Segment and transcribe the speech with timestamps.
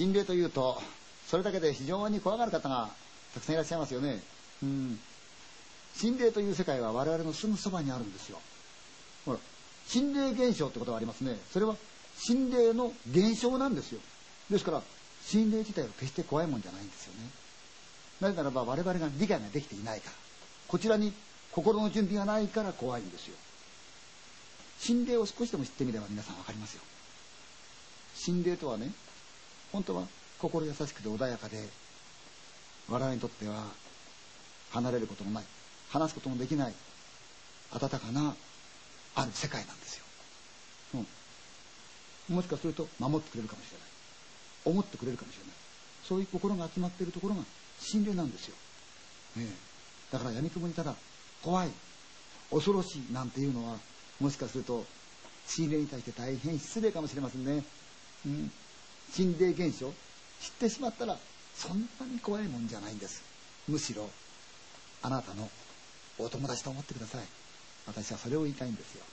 [0.00, 0.80] 心霊というと
[1.26, 2.88] それだけで非常に怖がる方が
[3.34, 4.22] たくさんいらっしゃいますよね。
[4.62, 4.98] うん。
[5.94, 8.38] 心霊という世界は我々のすぐそばにあるんですよ。
[9.26, 9.38] ほら
[9.86, 11.36] 心霊現象ってことがありますね。
[11.52, 11.76] それは
[12.16, 14.00] 心霊の現象なんですよ。
[14.48, 14.82] ですから
[15.26, 17.28] 心霊自体は決して怖いもんじゃないんですよね。
[18.22, 20.16] なぜならば我々が理解ができていないから。
[20.66, 21.12] こちらに
[21.52, 23.34] 心の準備がないから怖いんですよ。
[24.78, 26.80] 心霊を少しでも知ってみれば皆さん分かりますよ。
[28.14, 28.92] 心霊とはね
[29.72, 30.04] 本当は
[30.38, 31.68] 心優しくて穏やかで
[32.88, 33.64] 我々にとっては
[34.70, 35.44] 離れることのない
[35.90, 36.74] 話すこともできない
[37.72, 38.34] 温かな
[39.14, 40.04] ある世界なんですよ、
[42.28, 43.90] うん、もしかすると守ってくれるかもしれない。
[44.64, 45.54] 思ってくれるかもしれない。
[46.04, 47.42] そういう心が集まっているところが
[47.78, 48.54] 心霊なんですよ、
[49.36, 49.46] ね、
[50.10, 50.94] だから闇雲にただ
[51.42, 51.68] 怖い
[52.50, 53.76] 恐ろしいなんていうのは
[54.18, 54.84] もしかすると
[55.46, 57.62] 心霊に対して大変失礼かもしれませんね、
[58.26, 58.52] うん、
[59.12, 59.92] 心霊現象。
[60.40, 61.18] 知ってしまったら
[61.54, 63.22] そんなに怖いもんじゃないんです。
[63.68, 64.08] むしろ
[65.02, 65.48] あなたの
[66.18, 67.24] お友達と思ってください。
[67.86, 69.04] 私はそれを言いたいんですよ。